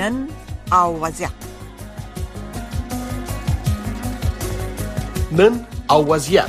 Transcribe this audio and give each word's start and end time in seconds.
نن 0.00 0.28
او 0.72 1.00
وضعیت 1.04 1.30
نن 5.32 5.64
او 5.90 6.06
وضعیت 6.12 6.48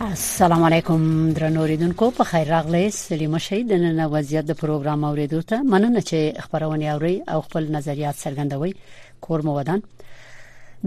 السلام 0.00 0.62
علیکم 0.64 1.30
درنو 1.32 1.60
اوریدونکو 1.60 2.10
په 2.10 2.24
خیر 2.24 2.48
راغلی 2.50 2.90
سلیمه 2.90 3.38
شهید 3.38 3.72
نن 3.72 4.04
وضعیت 4.06 4.44
د 4.44 4.50
پروګرام 4.50 5.04
اوریدو 5.04 5.40
ته 5.42 5.62
مننه 5.62 6.00
چې 6.00 6.40
خبرونه 6.40 6.84
اوري 6.92 7.22
او 7.28 7.40
خپل 7.40 7.68
نظریات 7.76 8.14
څرګندوي 8.24 8.72
کور 9.20 9.42
مو 9.42 9.56
ودان 9.58 9.82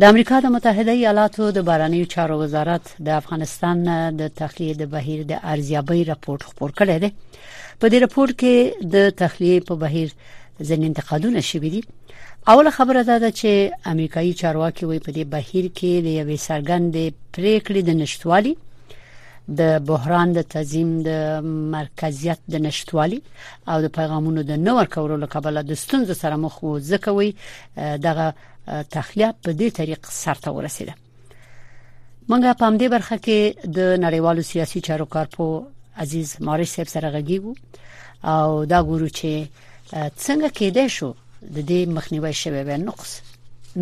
د 0.02 0.04
امریکا 0.08 0.38
د 0.44 0.50
متحده 0.56 0.92
ایالاتو 0.98 1.46
د 1.56 1.62
باراني 1.70 1.98
چارو 2.12 2.36
وزارت 2.42 2.90
د 3.08 3.10
افغانستان 3.22 3.80
د 4.20 4.28
تخلیه 4.42 4.74
د 4.82 4.86
بهیر 4.94 5.24
د 5.32 5.40
ارزیابۍ 5.54 6.04
راپورټ 6.10 6.42
خپور 6.52 6.72
کړی 6.78 6.96
دی 7.04 7.10
په 7.82 7.92
دې 7.94 8.00
راپورټ 8.04 8.36
کې 8.42 8.86
د 8.94 9.10
تخلیه 9.24 9.66
په 9.70 9.76
بهیر 9.82 10.14
ځین 10.70 10.86
انتقادونه 10.90 11.44
شوي 11.50 11.72
دي 11.74 11.82
اوله 12.54 12.72
خبره 12.78 13.04
دا 13.10 13.18
ده 13.24 13.32
چې 13.40 13.92
امریکایي 13.94 14.32
چارواکي 14.44 14.86
وایي 14.86 15.04
په 15.08 15.12
دې 15.18 15.34
بهیر 15.34 15.68
کې 15.78 16.06
د 16.06 16.08
یوې 16.20 16.40
سرګندې 16.48 17.34
پریکړې 17.38 17.82
د 17.86 17.98
نشټوالي 18.04 18.56
د 19.60 19.90
بحران 19.92 20.34
د 20.40 20.48
تنظیم 20.54 20.94
د 21.10 21.50
مرکزیت 21.78 22.40
د 22.56 22.64
نشټوالي 22.68 23.20
او 23.72 23.82
د 23.88 23.92
پیغامونو 24.00 24.48
د 24.54 24.64
نور 24.70 24.92
کولو 24.98 25.20
لپاره 25.26 25.66
د 25.74 25.84
ستونزو 25.86 26.18
سره 26.24 26.40
مخ 26.48 26.58
وو 26.64 26.78
ځکه 26.92 27.18
وي 27.20 27.34
دغه 28.10 28.30
تخلیه 28.92 29.34
په 29.44 29.50
دې 29.60 29.70
طریق 29.78 30.06
سرته 30.24 30.50
ورسیده 30.58 30.94
مونږه 32.30 32.52
په 32.60 32.64
همدې 32.68 32.88
برخه 32.96 33.18
کې 33.26 33.40
د 33.78 33.96
نړیوالو 34.06 34.42
سیاسي 34.52 34.80
چارو 34.88 35.06
کارپو 35.14 35.46
عزیز 36.04 36.30
مارش 36.48 36.68
صاحب 36.76 36.90
سره 36.96 37.08
غږیږو 37.16 37.54
او 38.34 38.48
دا 38.72 38.80
ګورو 38.90 39.10
چې 39.18 39.32
څنګه 40.26 40.50
کېده 40.58 40.86
شو 40.98 41.10
د 41.42 41.58
دې 41.70 41.82
مخنیوي 41.98 42.34
شوه 42.44 42.64
به 42.68 42.78
نقص 42.90 43.12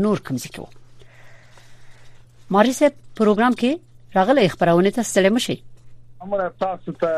نور 0.04 0.18
کوم 0.28 0.38
ځکه 0.46 0.64
مارش 2.56 2.74
صاحب 2.82 2.94
پروګرام 3.22 3.54
کې 3.60 3.72
راغله 4.20 4.48
خبرونه 4.54 4.90
ته 4.96 5.02
ستړي 5.12 5.30
مشي 5.38 5.58
موږ 6.30 6.42
تاسو 6.66 6.92
ته 7.02 7.12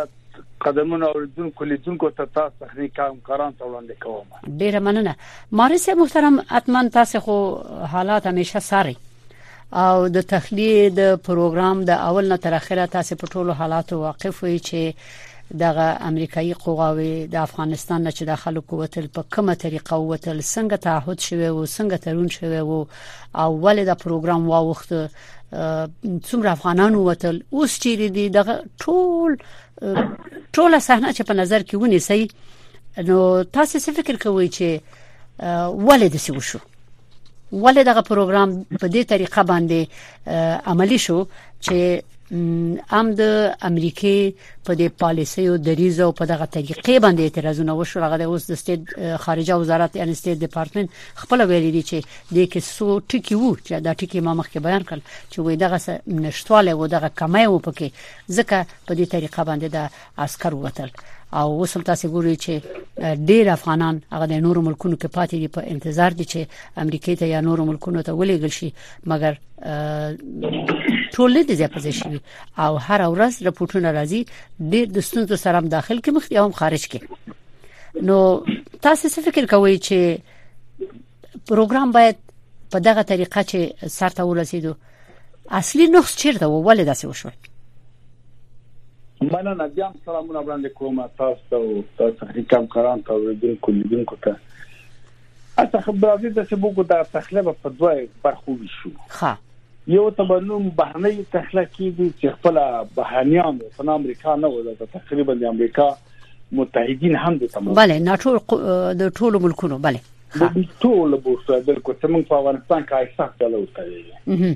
قدمونه 0.61 1.05
اوریدونکو 1.05 1.65
لیدونکو 1.65 2.09
ته 2.09 2.25
تاسو 2.25 2.53
تخنیک 2.61 2.99
همکاران 2.99 3.53
ته 3.59 3.65
وړاندې 3.65 4.03
کوم 4.03 4.57
ډیر 4.63 4.79
مننه 4.87 5.15
مارسه 5.51 5.95
محترم 6.01 6.39
اتمن 6.59 6.89
تاسو 6.97 7.19
خو 7.27 7.37
حالات 7.93 8.27
همیشه 8.27 8.59
ساري 8.67 8.97
او 9.83 10.07
د 10.09 10.21
تخلیه 10.33 10.89
د 10.99 11.15
پروګرام 11.29 11.83
د 11.91 12.05
اول 12.09 12.29
نه 12.33 12.37
تر 12.45 12.53
اخره 12.59 12.85
تاسو 12.97 13.15
په 13.23 13.27
ټولو 13.33 13.57
حالاتو 13.63 14.01
واقف 14.03 14.43
وي 14.43 14.55
چې 14.59 15.27
دغه 15.61 15.85
امریکایي 16.07 16.53
قواوی 16.63 17.11
د 17.33 17.37
افغانستان 17.43 18.01
نه 18.07 18.11
چې 18.11 18.21
د 18.21 18.35
خلکو 18.43 18.77
قوتل 18.77 19.07
په 19.17 19.23
کومه 19.35 19.55
طریقه 19.63 19.97
وتل 19.97 20.41
څنګه 20.41 20.77
تعهد 20.81 21.19
شوه 21.19 21.45
او 21.45 21.65
څنګه 21.65 21.97
ترون 21.97 22.27
شوه 22.27 22.55
او 22.55 22.87
اول 23.49 23.85
د 23.85 23.97
پروګرام 24.03 24.49
واوخته 24.49 25.29
څومره 26.29 26.49
افغانانو 26.57 26.99
وتل 27.07 27.37
اوس 27.53 27.71
چیرې 27.83 28.09
دي 28.15 28.25
د 28.35 28.37
ټول 28.81 29.31
ټول 30.55 30.71
صحنه 30.87 31.09
چې 31.15 31.23
په 31.29 31.33
نظر 31.41 31.61
کې 31.67 31.75
ونیسي 31.77 32.21
نو 33.09 33.17
تاسو 33.55 33.75
څه 33.83 33.89
فکر 33.99 34.15
کوئ 34.25 34.47
چې 34.57 34.67
ولې 35.87 36.07
د 36.13 36.17
څه 36.25 36.31
وشو 36.37 36.59
ولې 37.63 37.83
دغه 37.89 38.01
پروګرام 38.11 38.49
په 38.81 38.87
دې 38.93 39.03
طریقه 39.13 39.41
باندې 39.51 39.81
عملی 40.73 40.99
شو 41.07 41.19
چې 41.65 41.75
ام 42.31 43.07
د 43.19 43.21
امریکای 43.69 44.31
په 44.65 44.73
د 44.81 44.89
پالیسي 45.03 45.45
او 45.51 45.55
دریزه 45.67 46.03
او 46.07 46.11
په 46.19 46.25
دغه 46.31 46.45
طریقې 46.55 46.97
باندې 47.05 47.21
اعتراضونه 47.23 47.73
وشول 47.79 48.03
هغه 48.07 48.25
اوس 48.29 48.43
د 48.49 48.53
سټیټ 48.61 48.81
خارجه 49.23 49.57
وزارت 49.61 49.95
یعنی 49.99 50.13
سټیټ 50.19 50.37
ډپارټمنت 50.43 50.89
خپل 51.21 51.39
ویلي 51.49 51.71
دي 51.77 51.83
چې 51.89 51.97
د 52.35 52.37
کې 52.51 52.59
سو 52.75 52.87
ټکی 53.09 53.35
وو 53.37 53.51
چې 53.67 53.73
دا 53.87 53.91
ټکی 54.01 54.19
ما 54.27 54.33
مخکې 54.41 54.59
بیان 54.67 54.83
کړ 54.89 54.99
چې 55.31 55.39
وې 55.45 55.53
دغه 55.63 55.77
نشټواله 56.25 56.71
و 56.75 56.83
دغه 56.95 57.09
کمای 57.23 57.45
و 57.49 57.61
پکې 57.65 57.87
ځکه 58.37 58.57
په 58.85 58.93
دې 58.99 59.05
طریقه 59.15 59.41
باندې 59.49 59.67
د 59.75 59.77
عسكر 60.25 60.51
وتل 60.55 60.89
او 61.33 61.59
وسم 61.61 61.81
تاسو 61.85 62.07
ګورئ 62.11 62.35
چې 62.45 62.53
ډیر 63.31 63.49
افغانان 63.53 63.99
هغه 64.13 64.27
د 64.31 64.39
نورو 64.45 64.61
ملکونو 64.67 64.95
کې 65.01 65.17
پاتې 65.17 65.35
دي 65.41 65.47
په 65.57 65.73
انتظار 65.73 66.11
دي 66.21 66.25
چې 66.25 66.81
امریکای 66.83 67.15
ته 67.15 67.25
یا 67.31 67.41
نورو 67.47 67.65
ملکونو 67.69 68.01
ته 68.01 68.13
ولېږل 68.13 68.53
شي 68.59 68.73
مګر 69.11 69.37
ټول 71.17 71.41
دې 71.43 71.55
ځپځې 71.61 71.93
شي 71.99 72.19
او 72.65 72.77
هر 72.87 73.01
ورځ 73.01 73.41
راپورټونه 73.49 73.91
راځي 73.97 74.23
ډیر 74.73 74.89
د 74.95 75.05
ستونزو 75.09 75.35
سره 75.43 75.61
داخل 75.75 75.99
کې 75.99 76.11
مخ 76.19 76.31
هم 76.31 76.57
خارج 76.61 76.87
کې 76.93 78.05
نو 78.09 78.17
تاسو 78.81 79.09
څه 79.09 79.29
فکر 79.29 79.49
کوئ 79.53 79.75
چې 79.87 81.43
پروګرام 81.51 81.91
باید 81.99 82.15
په 82.71 82.79
دغه 82.87 83.01
طریقه 83.13 83.43
چې 83.51 83.85
سرته 83.97 84.25
ورسېدو 84.33 84.73
اصلي 85.61 85.87
نقص 85.97 86.15
چیرته 86.15 86.45
وولې 86.47 86.85
داسې 86.91 87.05
وشول 87.07 87.48
مننه 89.21 89.65
بیا 89.75 89.87
سلامونه 90.05 90.39
وړاندې 90.41 90.75
کوم 90.75 90.99
تاسو 91.21 91.49
ته 91.53 91.79
تاسو 92.01 92.19
تحریک 92.19 92.53
همکاران 92.57 93.01
ته 93.07 93.15
ورېدونکو 93.23 93.71
لیدونکو 93.79 94.17
ته 94.25 94.35
اته 95.63 95.81
خبرې 95.87 96.31
د 96.37 96.47
سبوکو 96.51 96.85
د 96.91 97.01
تخلیب 97.15 97.49
په 97.65 97.71
دوه 97.81 98.05
برخو 98.27 98.55
شو 98.75 98.91
ها 99.15 99.31
یو 99.95 100.05
تبنوم 100.19 100.69
بهرنۍ 100.77 101.27
تخلیقي 101.33 101.89
دي 101.99 102.07
چې 102.13 102.37
خپل 102.37 102.61
بهانيان 103.01 103.59
په 103.81 103.93
امریکا 104.01 104.37
نه 104.45 104.53
ولا 104.55 104.77
تقریبا 104.95 105.37
د 105.43 105.51
امریکا 105.53 105.89
متحدین 106.61 107.19
هم 107.25 107.33
د 107.43 107.51
تمام 107.57 107.79
bale 107.81 107.95
ناټول 108.05 108.41
د 109.03 109.13
ټولو 109.19 109.43
ملکونو 109.49 109.81
bale 109.89 110.01
د 110.39 110.63
ټولو 110.63 111.21
بوسو 111.27 111.59
د 111.67 111.83
کوڅه 111.83 112.15
موږ 112.15 112.33
په 112.33 112.41
افغانستان 112.41 112.89
کې 112.93 113.03
احساس 113.03 113.37
کولای 113.43 114.55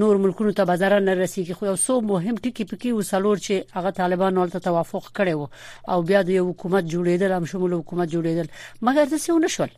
نور 0.00 0.16
ملکونو 0.24 0.52
ته 0.58 0.64
بازار 0.70 0.98
نه 1.06 1.14
رسیږي 1.14 1.52
خو 1.60 1.66
یو 1.66 1.76
څو 1.76 2.00
مهم 2.10 2.36
ټکی 2.46 2.64
پکې 2.64 2.92
وسلور 2.98 3.38
چې 3.46 3.78
هغه 3.80 3.90
طالبان 4.00 4.36
ولته 4.40 4.60
توافق 4.68 5.08
کړي 5.08 5.34
وو 5.40 5.48
او 5.94 6.02
بیا 6.10 6.22
د 6.22 6.30
یو 6.38 6.44
حکومت 6.50 6.84
جوړېدل 6.94 7.30
هم 7.36 7.44
شمول 7.54 7.74
حکومت 7.78 8.14
جوړېدل 8.16 8.86
مګر 8.88 9.10
دا 9.14 9.18
څه 9.18 9.30
ونه 9.32 9.52
شول 9.56 9.74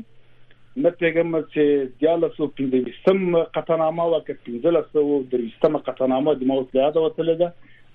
نه 0.83 0.91
پیغام 0.99 1.33
چې 1.37 1.87
دیاله 2.03 2.27
سو 2.35 2.47
پنځم 2.59 3.33
قطنامه 3.57 4.03
او 4.11 4.19
کپنځله 4.27 4.83
سو 4.91 5.03
درېستمه 5.33 5.81
قطنامه 5.87 6.35
د 6.43 6.47
موت 6.51 6.77
له 6.77 6.83
یاده 6.85 7.03
وتل 7.05 7.31
ده 7.41 7.49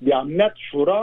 د 0.09 0.17
امنیت 0.19 0.61
شورا 0.65 0.99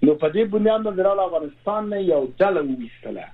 نو 0.08 0.14
په 0.22 0.28
دې 0.36 0.44
بنیاد 0.54 0.88
د 1.00 1.10
افغانستان 1.24 1.90
نه 1.92 1.98
یو 2.06 2.22
ډله 2.38 2.62
وېستله 2.70 3.26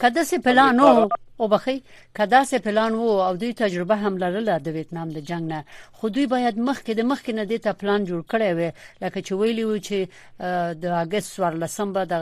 کدا 0.00 0.24
سه 0.24 0.38
پلان 0.38 0.80
وو 0.80 1.08
او 1.40 1.48
بخي 1.48 1.82
کدا 2.16 2.44
سه 2.44 2.58
پلان 2.58 2.92
وو 2.94 3.20
او 3.20 3.36
دوی 3.36 3.52
تجربه 3.52 3.96
هم 3.96 4.16
لرله 4.18 4.58
د 4.58 4.68
ویتنام 4.68 5.08
د 5.08 5.18
جنگ 5.18 5.42
نه 5.48 5.64
خو 5.92 6.08
دوی 6.08 6.26
باید 6.26 6.58
مخکې 6.58 6.90
د 6.96 7.00
مخکې 7.00 7.28
نه 7.30 7.44
د 7.44 7.56
ته 7.60 7.72
پلان 7.72 8.04
جوړ 8.04 8.22
کړي 8.32 8.50
وي 8.58 8.72
لکه 9.02 9.20
چې 9.22 9.32
ویلی 9.32 9.64
وو 9.64 9.78
چې 9.78 10.78
د 10.82 10.84
اگست 11.02 11.32
سوار 11.32 11.54
لسمبه 11.54 12.04
د 12.04 12.16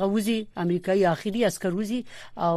غوزي 0.00 0.46
امریکایي 0.56 1.06
اخیری 1.06 1.44
عسکروزي 1.44 2.04
او 2.38 2.56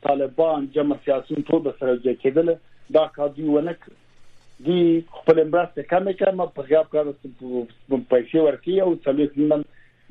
طالبان 0.09 0.67
جمع 0.77 0.97
سیاسيون 1.07 1.47
ټول 1.51 1.71
سره 1.79 1.97
جګیدل 2.07 2.55
دا 2.99 3.05
کادو 3.19 3.47
ونه 3.55 3.75
کړ 3.79 3.95
دی 4.65 5.01
خپل 5.21 5.47
مرسته 5.47 5.83
کمه 5.89 6.13
کمه 6.19 6.45
په 6.53 6.61
غیاب 6.69 6.87
کارو 6.93 7.11
پیسې 7.23 8.45
ورکي 8.45 8.77
او 8.85 8.93
څلور 9.07 9.35
نن 9.51 9.65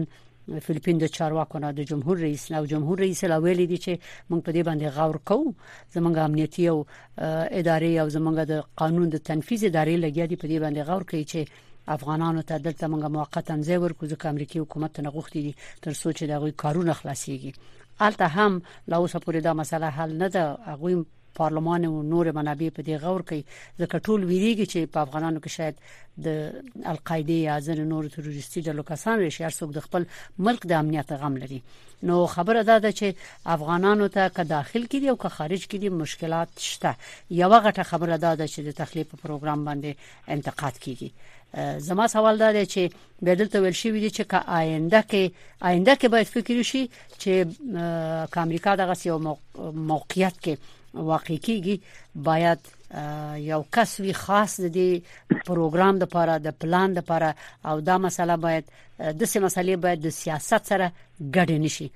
فلیپین 0.49 0.97
د 1.01 1.05
چارواکو 1.17 1.59
نه 1.63 1.71
د 1.79 1.87
جمهور 1.89 2.17
رئیس 2.25 2.45
له 2.51 2.61
جمهور 2.71 2.97
رئیس 3.05 3.21
له 3.31 3.35
ویلي 3.43 3.65
دي 3.71 3.77
چې 3.85 3.91
موږ 4.29 4.39
په 4.45 4.51
دې 4.55 4.63
باندې 4.67 4.87
غور 4.95 5.15
کوو 5.31 5.53
زمونږ 5.95 6.15
امنیتي 6.27 6.63
او 6.71 6.77
ادارې 7.59 7.91
او 8.03 8.07
زمونږ 8.15 8.35
د 8.53 8.63
قانون 8.81 9.05
د 9.15 9.23
تنفيذ 9.29 9.61
ادارې 9.69 9.95
لګیا 10.05 10.25
دي 10.31 10.35
په 10.43 10.47
دې 10.51 10.57
باندې 10.63 10.81
غور 10.89 11.03
کوي 11.11 11.23
چې 11.31 11.41
افغانانو 11.95 12.41
ته 12.49 12.55
دلته 12.65 12.85
موږ 12.93 13.03
موقتا 13.15 13.53
ځای 13.69 13.77
ورکو 13.85 14.03
ځکه 14.11 14.25
امریکایي 14.33 14.61
حکومت 14.65 14.93
نه 15.05 15.09
غوښتي 15.15 15.39
دي 15.47 15.53
تر 15.83 15.93
څو 16.01 16.07
چې 16.17 16.23
دغه 16.33 16.47
کارونه 16.65 16.93
خلاصيږي 16.99 17.51
البته 18.05 18.27
هم 18.37 18.51
لا 18.89 18.97
اوسه 19.01 19.17
پورې 19.23 19.39
دا 19.47 19.53
مسله 19.61 19.87
حل 19.97 20.11
نه 20.23 20.27
ده 20.35 20.43
هغه 20.71 21.03
پارلمان 21.35 21.85
او 21.85 22.03
نور 22.03 22.31
منابع 22.31 22.69
په 22.69 22.83
دې 22.83 23.01
غور 23.03 23.21
کوي 23.29 23.43
ځکه 23.81 23.99
ټول 24.05 24.23
ویریږي 24.23 24.65
چې 24.73 24.87
په 24.95 24.99
افغانانو 24.99 25.39
کې 25.39 25.49
شاید 25.49 25.75
د 26.25 26.87
القاعده 26.93 27.33
یا 27.43 27.59
ځین 27.67 27.79
نور 27.93 28.07
تروریستي 28.15 28.61
د 28.67 28.77
لوکسان 28.79 29.19
لري 29.21 29.43
هر 29.45 29.49
څوک 29.57 29.71
د 29.77 29.85
خپل 29.87 30.05
ملک 30.49 30.67
د 30.71 30.79
امنیت 30.79 31.11
غم 31.21 31.37
لري 31.43 31.61
نو 32.09 32.25
خبره 32.25 32.61
ده, 32.69 32.77
ده 32.79 32.91
چې 32.91 33.15
افغانانو 33.55 34.07
ته 34.15 34.29
که 34.29 34.43
داخل 34.53 34.85
کړي 34.93 35.07
او 35.09 35.17
که 35.25 35.29
خارج 35.37 35.65
کړي 35.65 35.89
مشکلات 36.05 36.49
شته 36.59 36.95
یو 37.41 37.53
غټه 37.61 37.79
خبره 37.79 38.17
ده, 38.17 38.35
ده 38.35 38.47
چې 38.47 38.59
د 38.59 38.71
تخلیق 38.81 39.07
په 39.11 39.17
پروګرام 39.23 39.65
باندې 39.65 39.95
انتقاد 40.27 40.73
کیږي 40.87 41.11
زما 41.85 42.07
سوال 42.11 42.37
دا 42.39 42.51
دی 42.51 42.65
چې 42.73 42.93
بدلته 43.27 43.61
ویل 43.61 43.73
شي 43.79 43.89
ودی 43.91 44.09
چې 44.09 44.21
کا 44.33 44.37
آینده 44.59 45.01
کې 45.01 45.31
آینده 45.69 45.95
کې 45.95 46.05
باید 46.13 46.27
فکر 46.27 46.53
وشي 46.59 46.83
چې 47.19 48.37
امریکا 48.43 48.75
دغه 48.83 48.95
یو 49.05 49.17
موقعیت 49.91 50.35
کې 50.45 50.49
واقع 50.93 51.35
کیږي 51.45 51.77
باید 52.23 52.59
یو 53.41 53.61
کس 53.73 53.99
وی 53.99 54.11
خاص 54.21 54.59
د 54.59 54.71
دې 54.75 55.43
پروګرام 55.47 55.97
د 55.99 56.03
لپاره 56.07 56.37
د 56.45 56.55
پلان 56.63 56.93
د 56.93 56.97
لپاره 56.97 57.35
او 57.65 57.79
دا 57.91 57.97
مسله 58.05 58.37
باید 58.45 58.65
د 58.71 59.21
سې 59.23 59.41
مسلې 59.43 59.77
باید 59.85 59.99
د 60.05 60.09
سیاست 60.21 60.71
سره 60.73 60.91
ګډ 61.35 61.53
نشي 61.65 61.89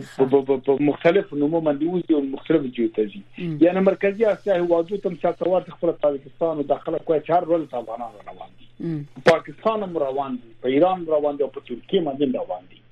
په 0.00 0.76
مختلف 0.88 1.32
نمو 1.42 1.60
مندوزي 1.66 2.14
او 2.14 2.20
مختلف 2.22 2.64
جیوتجی 2.78 3.22
یعنی 3.64 3.80
مرکزی 3.84 4.24
اسیا 4.32 4.56
هوادو 4.56 4.96
تم 5.04 5.14
څاتوار 5.14 5.70
خپل 5.76 5.90
پاکستان 6.02 6.56
او 6.56 6.62
داخله 6.72 6.98
کوی 7.10 7.20
چار 7.28 7.44
رول 7.52 7.64
طالبانان 7.66 8.10
روان 8.30 8.50
دي 8.58 9.22
پاکستان 9.30 9.82
هم 9.86 9.98
روان 10.04 10.34
دي 10.42 10.52
په 10.64 10.68
ایران 10.74 11.06
روان 11.14 11.36
دي 11.36 11.42
او 11.46 11.48
په 11.54 11.60
ترکیه 11.68 12.00
باندې 12.08 12.36
روان 12.40 12.68
دي 12.72 12.82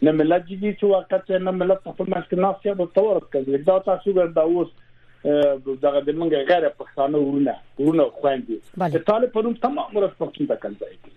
نه 0.09 0.15
ملت 0.21 0.45
جدي 0.53 0.75
چې 0.75 0.93
وخت 0.95 1.33
نه 1.49 1.57
ملت 1.63 1.81
په 1.87 1.97
خپل 1.97 2.13
مسکه 2.17 2.45
ناسیا 2.47 2.77
د 2.83 2.93
تورات 3.01 3.33
کوي 3.37 3.63
دا 3.71 3.79
تاسو 3.89 4.15
ګرځاوس 4.21 4.77
دغه 5.25 6.01
د 6.09 6.13
منګ 6.19 6.35
غیر 6.49 6.65
پښتانه 6.81 7.21
ورونه 7.21 7.55
ورونه 7.79 8.05
خواندي 8.19 8.59
د 8.97 9.05
طالب 9.11 9.33
په 9.37 9.43
نوم 9.47 9.55
تمام 9.65 9.97
ورځ 9.99 10.13
پښتون 10.19 10.51
ته 10.51 10.57
کنځای 10.65 10.95
دي 11.07 11.15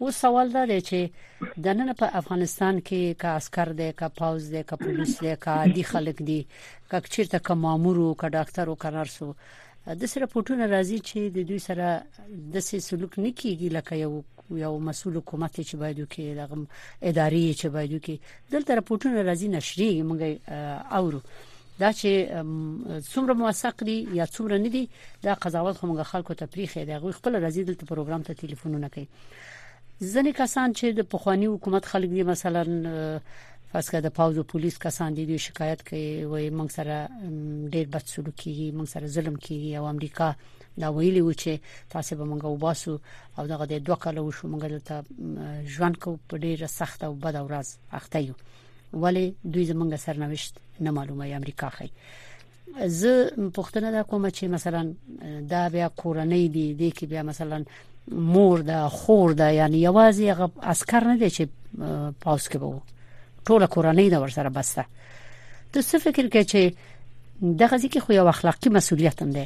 او 0.00 0.10
سوال 0.18 0.52
دا 0.56 0.64
دی 0.72 0.78
چې 0.88 1.54
د 1.66 1.78
نن 1.80 1.92
په 2.02 2.10
افغانستان 2.22 2.80
کې 2.90 3.20
کا 3.24 3.36
عسكر 3.42 3.72
دی 3.82 3.90
کا 4.02 4.08
پاوز 4.20 4.50
دی 4.56 4.62
کا 4.72 4.80
پولیس 4.84 5.16
دی 5.28 5.36
کا 5.46 5.54
عادي 5.62 5.86
خلک 5.92 6.24
دی 6.32 6.40
کا 6.88 7.00
چیرته 7.10 7.42
کا 7.50 7.60
مامور 7.66 8.02
او 8.08 8.12
کا 8.24 8.34
ډاکټر 8.38 8.68
او 8.68 8.80
کا 8.86 8.94
نرس 8.98 9.18
د 9.22 10.12
سره 10.12 10.30
پټونه 10.34 10.70
راځي 10.74 11.08
چې 11.08 11.34
د 11.38 11.48
دوی 11.52 11.58
سره 11.68 11.94
د 12.02 12.68
سې 12.68 12.86
سلوک 12.90 13.18
نکېږي 13.18 13.78
لکه 13.78 14.02
یو 14.04 14.22
یو 14.58 14.78
مسول 14.88 15.16
حکومت 15.22 15.54
چې 15.68 15.74
باید 15.80 15.98
وکړي 16.00 16.24
دغه 16.40 16.56
اداري 17.08 17.46
چې 17.60 17.66
باید 17.74 17.90
وکړي 17.92 18.16
دلته 18.52 18.70
راپورټونه 18.78 19.18
راځي 19.28 19.48
نشري 19.56 19.88
موږ 20.08 20.22
اورو 20.98 21.20
دا 21.80 21.90
چې 22.00 22.10
څومره 23.12 23.34
موثق 23.42 23.76
دي 23.90 23.96
یا 24.18 24.26
څومره 24.34 24.56
نه 24.64 24.68
دي 24.74 24.84
دا 25.26 25.32
قضاوت 25.42 25.76
خو 25.78 25.84
موږ 25.90 26.00
خلکو 26.14 26.32
ته 26.38 26.46
پریخي 26.56 26.84
دی 26.84 26.92
غوښ 27.02 27.14
خپل 27.20 27.32
راځي 27.44 27.62
دلته 27.68 27.84
پروګرام 27.90 28.22
ته 28.26 28.32
ټلیفونونه 28.40 28.88
کوي 28.96 29.06
ځنې 30.12 30.32
کسان 30.42 30.68
چې 30.78 30.86
د 30.98 31.10
پخوانی 31.14 31.46
حکومت 31.46 31.84
خلک 31.94 32.08
دي 32.16 32.22
مثلا 32.34 32.62
فاسکه 33.72 34.00
د 34.04 34.08
پاوز 34.18 34.38
پولیس 34.52 34.78
کسان 34.84 35.14
دي 35.16 35.38
شکایت 35.48 35.80
کوي 35.90 36.24
وای 36.30 36.50
موږ 36.58 36.70
سره 36.78 36.96
ډیر 37.76 37.86
بد 37.96 38.04
سلوک 38.14 38.34
کوي 38.44 38.70
موږ 38.78 38.88
سره 38.94 39.06
ظلم 39.18 39.36
کوي 39.48 39.76
او 39.80 39.84
امریکا 39.94 40.32
دا 40.80 40.92
ویلی 40.92 41.20
و 41.20 41.32
چې 41.32 41.58
تاسو 41.90 42.16
به 42.16 42.24
مونږ 42.24 42.44
وباسو 42.44 42.98
او 43.38 43.46
دغه 43.46 43.64
د 43.66 43.78
دوه 43.88 43.96
کاله 44.04 44.20
وشو 44.20 44.48
مونږ 44.48 44.82
ته 44.84 45.04
ژوند 45.76 45.96
کو 46.04 46.18
په 46.28 46.38
ډیره 46.38 46.66
سخت 46.74 47.04
او 47.04 47.14
بد 47.14 47.36
ورځ 47.36 47.66
اخته 47.92 48.18
یو 48.26 48.34
ولی 49.02 49.26
دوی 49.44 49.66
زمونږ 49.66 49.96
سرنوشت 50.06 50.54
نه 50.80 50.90
معلومه 50.90 51.26
امریکا 51.40 51.68
خي 51.76 51.90
زه 52.86 53.32
پوښتنه 53.54 53.90
دا 53.92 54.02
کوم 54.02 54.28
چې 54.30 54.44
مثلا 54.56 54.94
دا 55.54 55.68
بیا 55.74 55.88
کورنۍ 55.88 56.48
دی 56.58 56.66
دی 56.74 56.92
کې 56.96 57.04
بیا 57.14 57.22
مثلا 57.32 57.62
مور 58.34 58.60
ده 58.70 58.88
خور 58.88 59.32
ده 59.40 59.52
یعنی 59.58 59.82
یوازې 59.88 60.36
هغه 60.36 60.50
عسكر 60.62 61.04
نه 61.12 61.18
دی 61.24 61.30
چې 61.30 61.46
پاس 62.26 62.48
کې 62.48 62.56
وو 62.56 62.80
ټول 63.50 63.62
کورنۍ 63.76 64.10
دا 64.14 64.18
ورسره 64.18 64.48
بسته 64.48 64.84
ته 65.72 65.82
څه 65.82 66.02
فکر 66.06 66.26
کوي 66.34 66.44
چې 66.44 66.74
دغه 67.62 67.78
ځکه 67.82 67.98
خو 68.06 68.12
یو 68.12 68.28
اخلاقی 68.28 68.70
مسولیت 68.76 69.22
هم 69.22 69.30
دی 69.34 69.44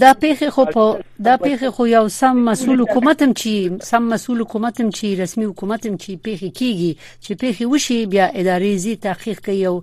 دا 0.00 0.12
پیخه 0.22 0.50
خو 0.50 0.64
په 0.64 1.04
دا 1.24 1.36
پیخه 1.36 1.70
خو 1.70 1.86
یو 1.86 2.08
سم 2.16 2.36
مسول 2.46 2.80
حکومت 2.80 3.22
هم 3.22 3.32
چی 3.40 3.54
سم 3.82 4.02
مسول 4.12 4.40
حکومت 4.40 4.80
هم 4.80 4.90
چی 4.90 5.16
رسمي 5.16 5.44
حکومت 5.44 5.86
هم 5.86 5.96
چی 5.96 6.16
پیخه 6.16 6.48
کیږي 6.48 7.26
چې 7.26 7.32
پیخه 7.42 7.66
وشي 7.70 8.06
بیا 8.06 8.26
اداري 8.42 8.78
زی 8.78 8.96
تحقیق 9.06 9.40
کوي 9.46 9.64
او 9.66 9.82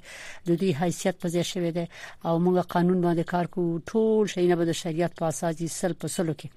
د 0.52 0.56
دوی 0.62 0.70
حیثیت 0.84 1.16
په 1.26 1.34
ځای 1.34 1.44
شوی 1.54 1.70
دي 1.80 1.86
او 2.24 2.38
موږ 2.44 2.62
قانون 2.78 3.00
باندې 3.02 3.24
کار 3.34 3.46
کوو 3.46 3.80
ټول 3.92 4.34
شي 4.36 4.46
نه 4.48 4.56
به 4.56 4.64
د 4.72 4.82
شریعت 4.84 5.14
په 5.22 5.32
اساس 5.32 5.64
سل 5.80 5.92
په 6.04 6.08
سلو 6.18 6.34
کې 6.42 6.48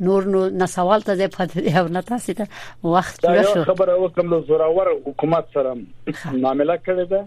نور 0.01 0.25
نو 0.25 0.49
نه 0.63 0.67
سوال 0.73 1.03
ته 1.07 1.15
د 1.21 1.31
پاتې 1.37 1.77
او 1.79 1.89
نه 1.95 2.03
تاسو 2.11 2.35
ته 2.39 2.91
وخت 2.97 3.25
ورشو 3.29 3.63
خبره 3.71 3.95
وکم 4.03 4.29
له 4.35 4.41
زوراور 4.51 4.89
حکومت 5.07 5.49
سره 5.55 5.71
معاملې 5.77 6.83
کړې 6.83 7.07
ده 7.15 7.23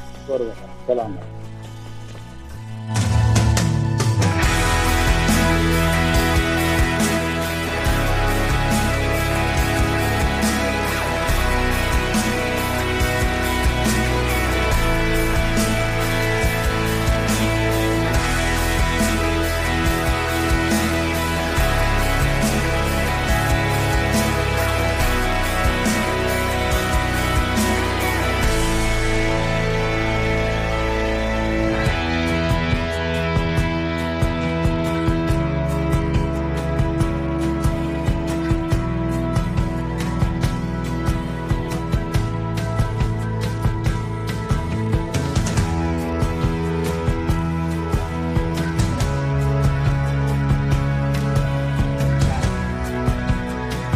سلام 0.87 1.42